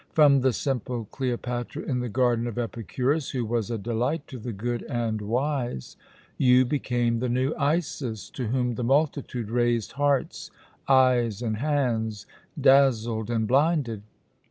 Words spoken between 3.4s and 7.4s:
was a delight to the good and wise, you became the